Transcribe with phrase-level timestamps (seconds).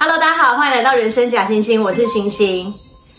[0.00, 2.72] Hello，大家好，欢迎来到人生假星星，我是星星。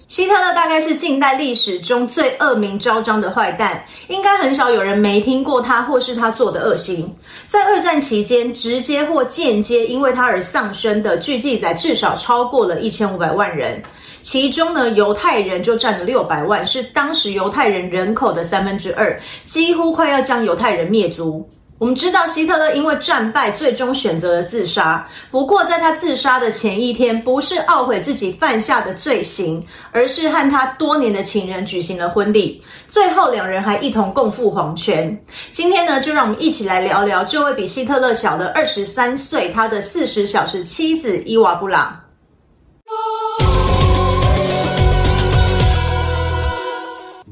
[0.08, 7.13] 希特勒大概是近代历史中最恶名昭彰的坏蛋，应该很少有人没听过他或是他做的恶行。
[7.47, 13.84] 在二战期间，直接或间接因为他而丧生的，据记载至少超过了一千五百万人，
[14.22, 21.46] 其中呢，犹太人就占了六百万，是当时犹太人人口的三分之二，几乎快要将犹太人灭族。
[21.80, 25.07] 我们知道希特勒因为战败，最终选择了自杀。
[25.32, 32.62] 不过，在他自杀的前一天，不是懊悔自己犯下的罪行，而是和他多年的情人举行了婚礼。
[32.90, 35.18] 最后，两人还一同共赴黄泉。
[35.52, 41.98] 今天呢，就让我们一起来聊聊这位比希特勒小的二十三岁，他的四十小时妻子伊娃布朗。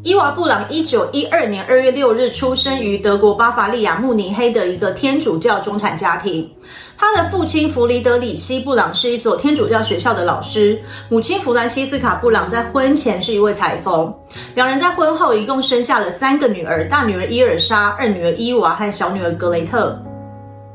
[0.07, 6.49] 伊娃布朗一九一二年二月六日出生于德国巴伐利亚慕尼黑的一个天主教中产家庭。
[6.97, 14.15] 他的父亲弗里德里希·布朗是一所天主教学校的老师，母亲弗兰西斯卡·布朗在婚前是一位裁缝。
[14.55, 20.01] 两人在婚后一共生下了三个女儿：大女儿伊尔莎、二女儿伊娃和小女儿格雷特。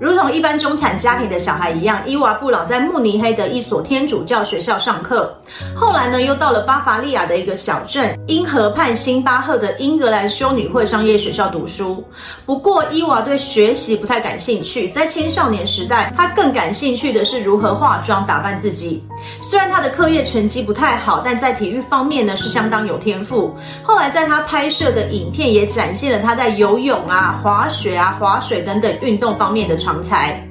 [0.02, 5.32] 如同一般中产家庭的小孩一样，伊娃布朗在慕尼黑的一所天主教学校上课。
[5.76, 12.04] 后来呢，又到了巴伐利亚的一个小镇因河畔辛巴赫的英格兰修女会商业学校读书。
[12.44, 14.88] 不过，伊娃对学习不太感兴趣。
[14.88, 19.04] 在青少年时代，她更感兴趣的是如何化妆打扮自己。
[19.40, 23.54] 虽然她的课业成绩不太好，但在体育方面呢，是相当有天赋。
[23.84, 30.46] 后来，在她拍摄的影片也展现了她在游泳啊、滑雪啊、划水等等运动方面的长才，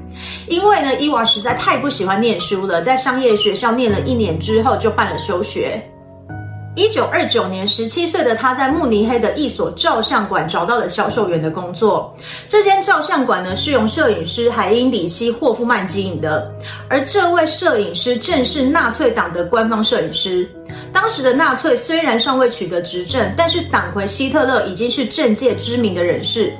[0.49, 5.81] 因为呢，伊娃实在太不喜欢念书了，在商业学校念了一年之后就办了休学。
[6.73, 12.15] 一九二九年，十七岁的他在慕尼黑的一所照相馆找到了销售员的工作。
[12.47, 16.49] 这间照相馆呢，是由摄影师海因里希·霍夫曼经营的，
[16.87, 20.49] 而这位摄影师正是纳粹党的官方摄影师。
[20.93, 26.53] 当时的纳粹虽然尚未取得执政，但是党魁希特勒已经是政界知名的人士。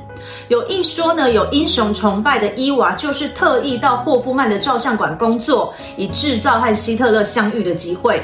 [0.48, 8.22] 有一说呢，有英雄崇拜的伊娃就是特意到霍夫曼的照相馆工作，以制造和希特勒相遇的机会。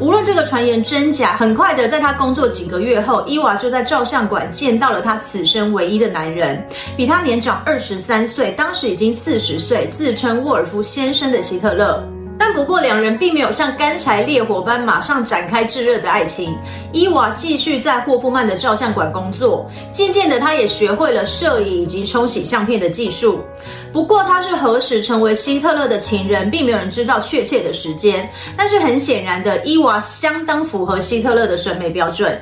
[0.00, 6.66] 无论这个传言真假，很快的，在他工作几个月后，伊娃就在照相馆见到了他此生唯一的男人，
[6.96, 12.02] 比他年长二十三岁，当时已经四十岁，自称沃尔夫先生的希特勒。
[12.38, 16.56] 但不过，两人并没有像干柴烈火般马上展开炙热的爱情。
[16.92, 23.42] 伊娃继续在霍夫曼的照相馆工作，渐渐的，他也学会了摄影以及冲洗相片的技术。
[23.92, 28.30] 不过，他是何时成为希特勒的情人，并没有人知道确切的时间。
[28.56, 32.40] 但是很显然的，伊娃相当符合希特勒的审美标准。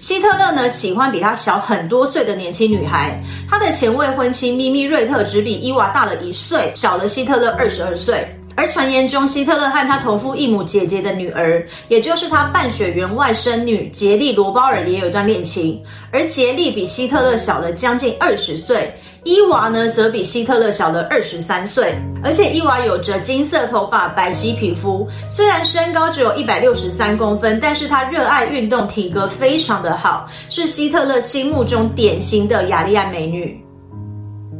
[0.00, 3.22] 希特勒呢，喜欢比他小很多岁的年轻女孩。
[3.50, 8.26] 他的前未婚妻咪咪瑞特只比伊娃大了一岁，小了希特勒二十二岁。
[8.56, 15.82] 而传言中，希特勒和他同父异母姐姐的女儿，也就是他半血缘外甥女杰莉·罗鲍尔，也有一段恋情。
[16.12, 18.94] 而杰莉比希特勒小了将近二十岁，
[19.24, 21.94] 伊娃呢，则比希特勒小了二十三岁。
[22.22, 33.63] 而且伊娃有着金色头发、白皙皮肤，虽然身高只有一百六十三公分，但是她热爱运动，体格非常的好，是希特勒心目中典型的雅利安美女。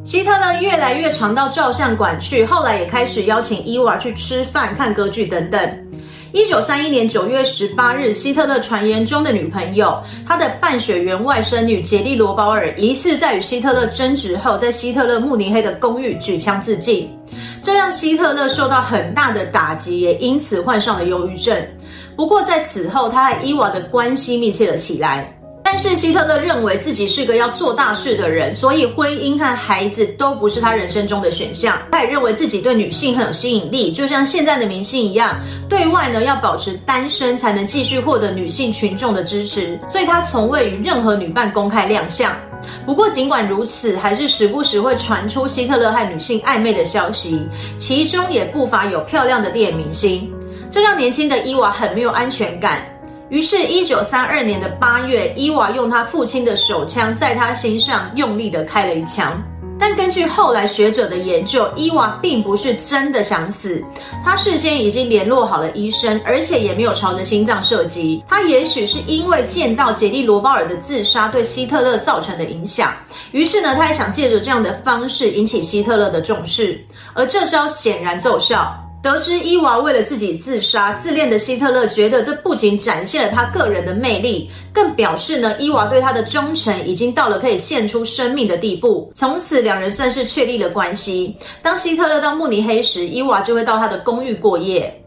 [0.05, 5.79] 希特勒越来越常到照相馆去，后来也开始邀请伊娃去吃饭、看歌剧等等。
[6.33, 17.09] 一九三一年九月十八日，希特勒传言中的女朋友，他的半血缘外甥女杰利·罗鲍尔，疑似在与希特勒争执后，在希特勒慕尼黑的公寓举枪自尽，
[17.63, 21.57] 这让希特勒受到很大的打击，也因此患上了忧郁症。
[22.15, 25.35] 不过在此后，他和伊娃的关系密切了起来。
[25.75, 31.77] 但是希特勒认为自己是个要做大事的人，所以婚姻和孩子都不是他人生中的选项。
[31.91, 35.35] 他也认为自己对女性很有吸引力，就像现在的明星一样，
[35.69, 39.77] 对外呢要保持单身才能继续获得女性群众的支持。
[39.85, 42.33] 所以他从未与任何女伴公开亮相。
[42.87, 47.49] 不过尽管如此，还是时不时会传出希特勒和女性暧昧的消息，
[47.81, 50.33] 其中也不乏有漂亮的电影明星。
[50.71, 52.94] 这让年轻的伊娃很没有安全感。
[53.31, 59.43] 于是，一九三二年的八月，伊娃用他父亲的手枪在他心上用力的开了一枪。
[59.77, 63.83] 但根据后来学者的研究，伊娃并不是真的想死，
[64.25, 68.23] 他事先已经联络好了医生，而且也没有朝着心脏射击。
[68.29, 72.93] 他也许是因为见到杰莉·罗鲍尔的自杀对希特勒造成的影响，
[73.33, 76.79] 于是呢，他也想借着这样的方式引起希特勒的重视，
[77.13, 78.79] 而这招显然奏效。
[79.05, 89.13] 得知伊娃为了自己自杀，自恋的希特勒觉得这不仅展现了他个人的魅力，更表示呢，伊娃对他的忠诚已经到了可以献出生命的地步。
[89.15, 91.37] 从此，两人算是确立了关系。
[91.61, 95.04] 当希特勒到慕尼黑时，伊娃就会到他的公寓过夜。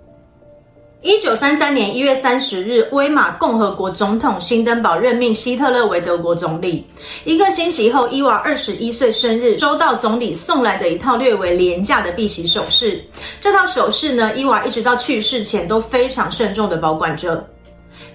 [1.04, 6.84] 一九三三年一月三十日，威玛共和国总统辛登堡任命希特勒为德国总理。
[7.24, 13.00] 一个星期后，伊娃二十一岁生日，收到总理送来的一套略为廉价的碧玺首饰。
[13.40, 17.48] 这套首饰呢，伊娃一直到去世前都非常慎重的保管着。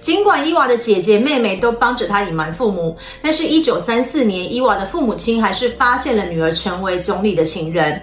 [0.01, 8.03] 尽管伊娃的姐姐妹妹都帮着她隐瞒父母，但是，一九三四年，伊娃的父母亲还是发现了女儿成为总理的情人。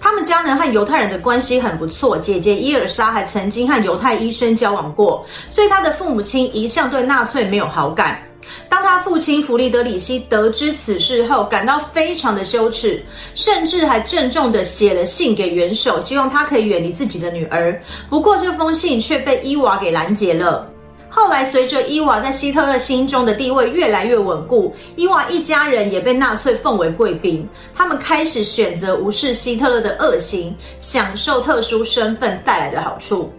[0.00, 8.20] 他们家人和犹太人的关系很不错，姐姐伊尔莎还曾经和犹太医生交往过，所以他的父母亲一向对纳粹没有好感。
[8.68, 13.00] 当他父亲弗里德里希得知此事后，感到非常的羞耻，
[13.34, 17.80] 甚至还郑重地写了信给元首，希望他可以远离自己的女儿。
[18.08, 20.66] 不过这封信却被伊娃给拦截了。
[21.10, 27.46] 后来，随着伊娃在希特勒心中的地位越来越稳固，伊娃一家人也被纳粹奉为贵宾。
[27.74, 33.30] 他们开始选择无视希特勒的恶行，享受特殊身份带来的好处。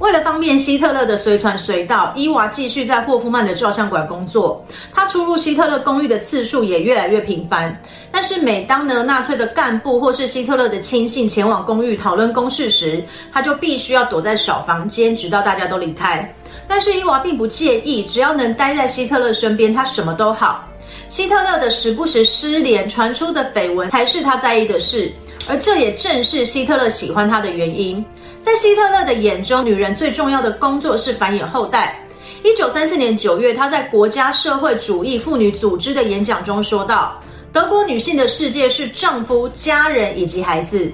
[0.00, 4.64] 为了方便希特勒的随传随到，伊娃继续在霍夫曼的照相馆工作。
[4.92, 7.80] 他出入希特勒公寓的次数也越来越频繁。
[8.10, 16.34] 但是，每当呢纳粹的干部或是希特勒的亲信前往公寓讨论公事时，他就必须要躲在小房间，直到大家都离开。
[16.66, 20.68] 但是伊娃并不介意，只要能待在希特勒身边，他什么都好。
[21.06, 25.12] 希特勒的时不时失联传出的绯闻才是他在意的事，
[25.48, 28.04] 而这也正是希特勒喜欢他的原因。
[28.44, 31.98] 在希特勒的眼中，女人最重要的工作是繁衍后代。
[32.42, 37.18] 一九三四年九月，他在国家社会主义妇女组织的演讲中说道
[37.54, 40.92] ：“德国女性的世界是丈夫、家人以及孩子。”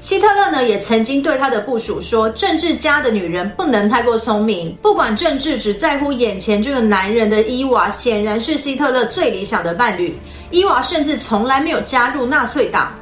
[0.00, 10.16] 希特勒呢，也曾经对他的部属说：“政治家的女人不能太过聪明，不管政治，只在乎眼前这个男人的伊娃，显然是希特勒最理想的伴侣。
[10.50, 12.94] 伊娃甚至从来没有加入纳粹党。”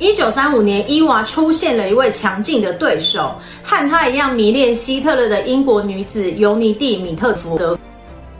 [0.00, 7.78] 一九三五年，伊娃出现了一位强劲的对手，和她一样迷恋希特勒的英国女子尤尼蒂·米特福德。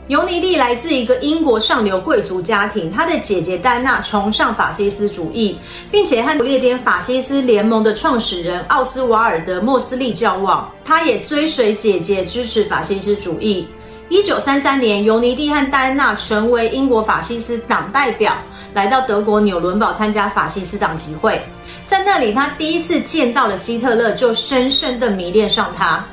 [0.07, 5.55] 尤尼蒂来自一个英国上流贵族家庭，她的姐姐戴安娜崇尚法西斯主义，
[5.91, 10.67] 并且和不列颠法西斯联盟的创始人奥斯瓦尔德·莫斯利交往。
[10.83, 13.67] 她也追随姐姐，支持法西斯主义。
[14.09, 18.33] 一九三三年，尤尼蒂和戴安娜成为英国法西斯党代表，
[18.73, 21.39] 来到德国纽伦堡参加法西斯党集会。
[21.85, 26.05] 在那里，他第一次见到了希特勒，就深深的迷恋上他。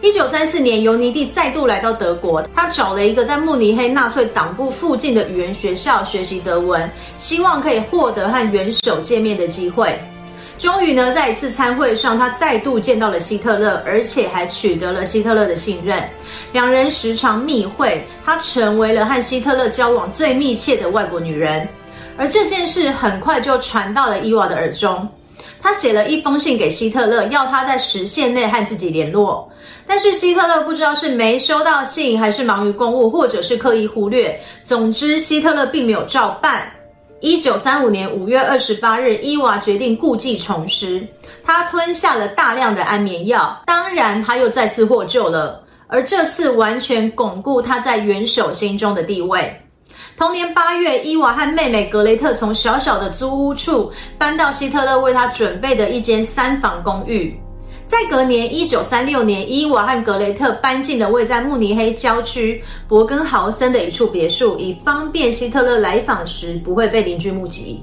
[0.00, 9.98] 一九三四年，尤尼蒂再度来到德国，他找了一个在慕尼黑纳粹党部附近的语言学校学习德文，希望可以获得和元首见面的机会。
[10.58, 16.02] 终于呢，在一次参会上，他再度见到了希特勒，而且还取得了希特勒的信任。
[16.52, 21.68] 两人时常密会，他成为了和希特勒交往最密切的外国女人。
[22.20, 25.08] 而这件事很快就传到了伊娃的耳中，
[25.62, 29.50] 他写了一封信给希特勒，要他在时限内和自己联络。
[29.86, 34.38] 但是希特勒不知道是没收到信，还是忙于公务，或者是刻意忽略。
[34.62, 36.70] 总之，希特勒并没有照办。
[37.20, 41.02] 一九三五年五月二十八日，伊娃决定故技重施，
[41.42, 43.62] 他吞下了大量的安眠药。
[43.64, 49.58] 当然，他又再次获救了，而这次完全巩固他在元首心中的地位。
[50.20, 57.34] 同年八月，伊娃和妹妹格雷特从小小的租屋处搬到希特勒为他准备的一间三房公寓。
[57.86, 67.82] 在隔年，一九三六年，伊娃和格雷特搬进了位在慕尼黑郊区伯根豪森的一处别墅，以方便希特勒来访时不会被邻居目击。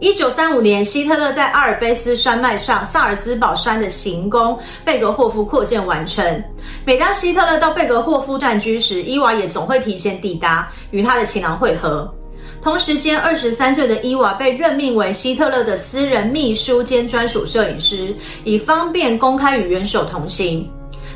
[0.00, 6.44] 一九三五年，希特勒在阿尔卑斯山脉上萨尔兹堡山的行宫贝格霍夫扩建完成。
[6.84, 12.08] 每当希特勒到贝格霍夫暂居时，伊娃也总会提前抵达，与他的情郎会合。
[12.62, 18.14] 同时间，二十三岁的伊娃被任命为希特勒的私人秘书兼专属摄影师，
[18.44, 20.70] 以方便公开与元首同行。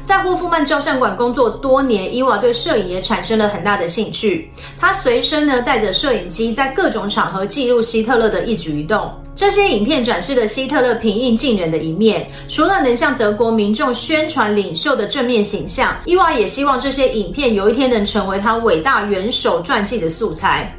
[0.05, 4.51] 在霍夫曼照相馆工作多年，伊娃对摄影也产生了很大的兴趣。
[4.81, 9.13] 他随身呢带着摄影机，在各种场合记录希特勒的一举一动。
[9.35, 20.77] 这些影片展示了希特勒平易近人的一面，除了能向德国民众宣传领袖的正面形象，伊娃也希望这些影片有一天能成为他伟大元首传记的素材。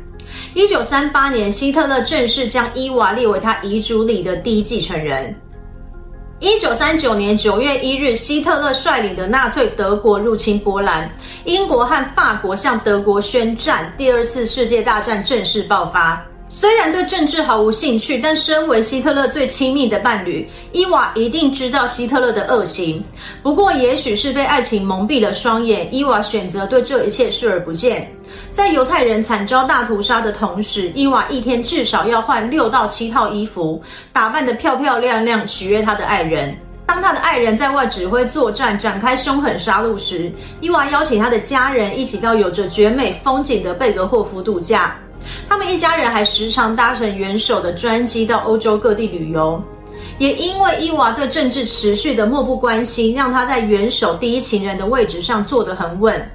[0.54, 5.36] 一九三八年，希特勒正式将伊娃列为他遗嘱里的第一继承人。
[6.40, 11.10] 一九三九年九月一日，希特勒率领的纳粹德国入侵波兰，
[11.46, 16.26] 英国和法国向德国宣战，第二次世界大战正式爆发。
[16.56, 23.04] 虽然对政治毫无兴趣，但身为希特勒最亲密的伴侣，伊娃一定知道希特勒的恶行。
[23.42, 28.08] 不过，也许是被爱情蒙蔽了双眼，伊娃选择对这一切视而不见。
[28.52, 33.82] 在犹太人惨遭大屠杀的同时，伊娃一天至少要换六到七套衣服，
[34.14, 36.56] 打扮得漂漂亮亮，取悦她的爱人。
[36.86, 40.32] 当他的爱人在外指挥作战，展开凶狠杀戮时，
[40.62, 44.96] 伊娃邀请他的家人一起到有着绝美风景的贝格霍夫度假。
[45.48, 49.62] 他们一家人还时常搭乘元首的专机到欧洲各地旅游。
[50.20, 56.30] 也因为伊娃对政治持续的漠不关心，让他在元首第一情人的位置上坐得很稳。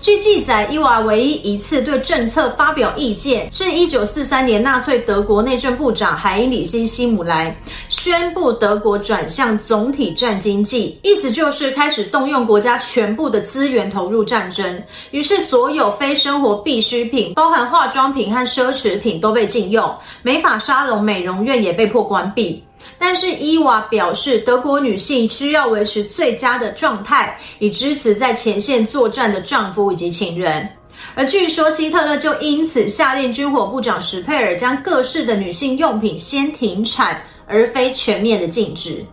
[0.00, 7.54] 据记载，伊娃唯一一次对政策发表意见，是一九四三年纳粹德国内政部长海因里希·希姆莱
[7.88, 14.82] 宣布德国转向总体战经济，意思就是开始动用国家全部的资源投入战争。
[15.10, 22.62] 于是，所有非生活必需品，包含化妆品和奢侈品，都被禁用，美发沙龙、美容院也被迫关闭。
[22.98, 30.68] 但是伊娃表示，德国女性需要维持最佳的状态，以支持在前线作战的丈夫以及情人。
[31.14, 39.04] 而据说希特勒就因此下令军火部长史佩尔将各式的女性用品先停产，而非全面的禁止。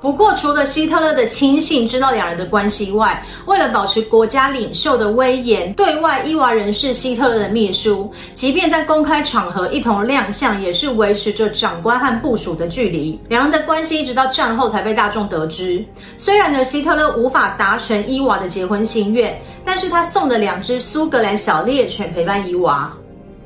[0.00, 13.20] 不过，除了希特勒的亲信知道两人的关系外，为了保持国家领袖的威严，对外伊娃仍是希特勒的秘书，即便在公开场合一同亮相，也是维持着长官和部属的距离。
[13.28, 15.84] 两人的关系一直到战后才被大众得知。
[16.16, 22.90] 虽然呢，希特勒无法达成伊娃的结婚心愿，但是他送了两只苏格兰小猎犬陪伴伊娃。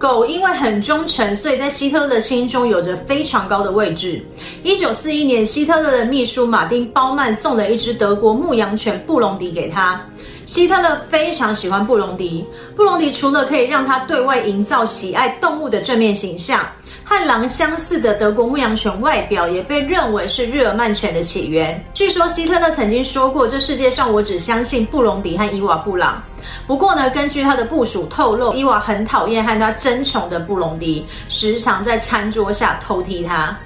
[0.05, 4.23] 狗因为很忠诚，所以在希特勒心中有着非常高的位置。
[4.63, 9.99] 一九四一年，希特勒的秘书马丁·鲍曼送了一只德国牧羊犬布隆迪给他。
[10.45, 12.45] 希特勒非常喜欢布隆迪。
[12.77, 16.61] 布隆迪除了可以让他对外营造喜爱动物的正面形象，
[17.05, 21.85] 和狼相似的德国牧羊犬外表也被认为是日耳曼犬的起源。
[21.93, 26.23] 据说希特勒曾经说过：“这世界上我只相信布隆迪和伊娃布朗。”
[26.67, 33.57] 不过呢，根据他的部属透露，伊娃很讨厌和他争宠的布隆迪，时常在餐桌下偷踢他。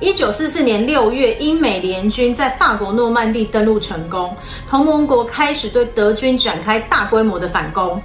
[0.00, 4.36] 一九四四年六月，英美联军在法国诺曼底登陆成功，
[4.68, 8.02] 同盟国开始对德军展开大规模的反攻。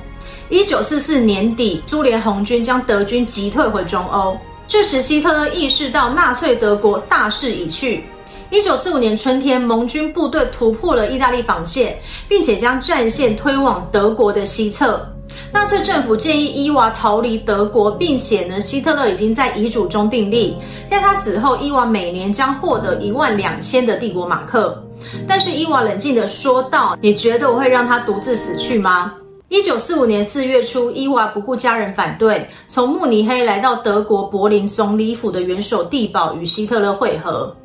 [0.49, 8.05] 一九四四年底，苏联红军将德军击退回中欧，这时希特勒意识到纳粹德国大势已去。
[8.49, 11.97] 一九四五年春天，盟军部队突破了意大利防线，
[12.29, 15.05] 并且将战线推往德国的西侧。
[15.51, 20.55] 纳粹政府建议伊娃逃离德国，并且呢，希特勒已经在遗嘱中订立，
[20.89, 24.81] 在他死后，伊娃每年将获得一万两千的帝国马克。
[25.27, 29.13] 但是伊娃冷静地说道：“你觉得我会让他独自死去吗？”
[29.49, 37.55] 一九四五年四月初，伊娃不顾家人反对，从慕尼黑来到德国柏林总理府的元首地堡，与希特勒会合。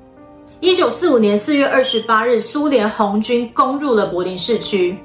[0.61, 4.97] 一九四五年四月二十八日，苏联红军攻入了柏林市区。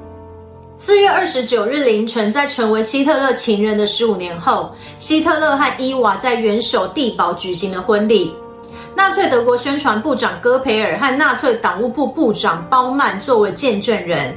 [0.78, 8.32] 四月二十九日凌晨，在成为希特勒情人的十五年后，希特勒和伊娃在元首地堡举行了婚礼。
[8.96, 14.32] 纳粹德国宣传部长戈培尔和纳粹党务部部长鲍曼作为见证人。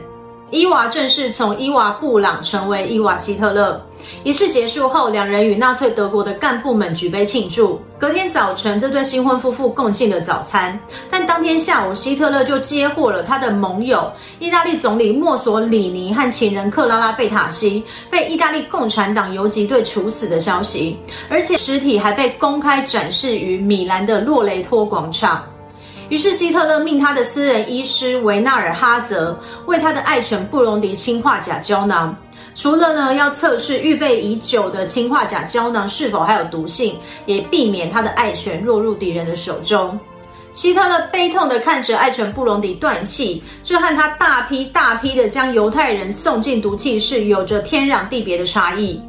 [0.50, 3.80] 伊娃正式从伊娃布朗成为伊娃希特勒。
[4.24, 7.80] 仪式结束后，两人与纳粹德国的干部们举杯庆祝。
[7.98, 10.78] 隔天早晨，这对新婚夫妇共进了早餐。
[11.08, 25.44] 但当天下午，希特勒就接获了他的盟友意大利总理墨索里尼和情人克拉拉贝塔西被意大利共产党游击队处死的消息，而且尸体还被公开展示于米兰的洛雷托广场。
[26.10, 32.14] 于是，希特勒命他的私人医师维纳尔哈泽为他的爱犬布隆迪氰化钾胶囊。
[32.56, 39.98] 除了呢要测试预备已久的氰化钾胶囊是否还有毒性，也避免他的爱犬落入敌人的手中。
[40.52, 49.00] 希特勒悲痛地看着爱犬布隆迪断气，这和他大批大批的将犹太人送进毒气室有着天壤地别的差异。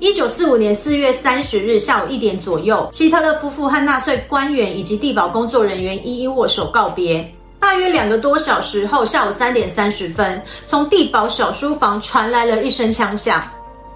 [0.00, 7.28] 一九四五年四月三十日下午一点左右，希特勒夫妇和纳粹官员以及地堡工作人员一一握手告别。
[7.58, 13.42] 大约两个多小时后，下午三点三十分，从地堡小书房传来了一声枪响。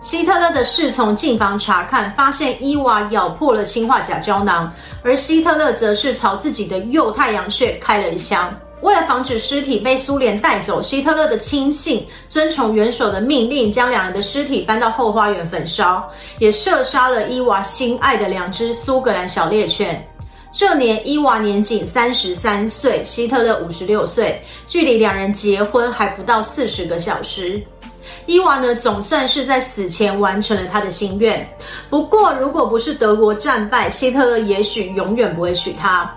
[0.01, 4.73] 希特勒的侍从进房查看，发现伊娃咬破了氰化钾胶囊，
[5.05, 8.53] 而希特勒则是朝自己的右太阳穴开了一枪。
[8.83, 20.07] 为了防止尸体被苏联带走，希特勒的亲信遵从元首的命令，将两人的尸体搬到后花园焚烧，也射杀了伊娃心爱的两只苏格兰小猎犬。
[20.53, 27.63] 这年伊娃年仅三十三岁，希特勒五十六岁，距离两人结婚还不到四十个小时。
[28.27, 31.49] 伊娃呢，总算是在死前完成了他的心愿。
[31.89, 36.13] 不过，如果不是德国战败，希特勒也许永远不会娶她。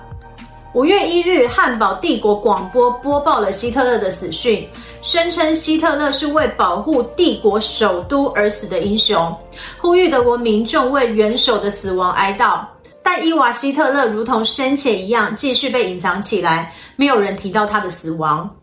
[0.76, 4.68] 五月一日，汉堡帝国广播播报了希特勒的死讯，
[5.02, 9.34] 声称希特勒是为保护帝国首都而死的英雄，
[9.80, 12.60] 呼吁德国民众为元首的死亡哀悼。
[13.02, 18.54] 但伊娃希特勒如同生前一样，继续被隐藏起来，没有人提到他的死亡。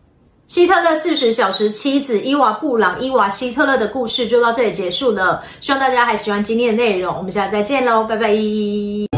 [0.45, 5.43] 希特勒四十小时妻子伊娃布朗伊娃希特勒的故事就到这里结束了。
[5.61, 9.12] 希望大家还喜欢今天的内容，我们下次再见喽，拜拜。